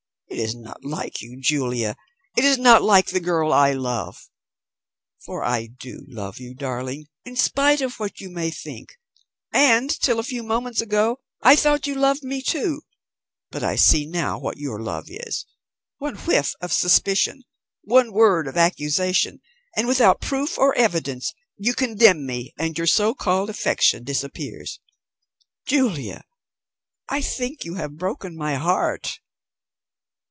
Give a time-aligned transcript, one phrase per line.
[0.33, 1.95] It is not like you, Julia.
[2.37, 4.29] It is not like the girl I love.
[5.25, 8.97] For I do love you, darling, in spite of what you may think;
[9.53, 12.81] and, till a few moments ago, I thought you loved me too.
[13.51, 15.45] But I see now what your love is.
[15.97, 17.43] One whiff of suspicion,
[17.83, 19.41] one word of accusation,
[19.75, 24.79] and without proof or evidence you condemn me, and your so called affection disappears.
[25.67, 26.23] Julia,
[27.09, 29.19] I think you have broken my heart."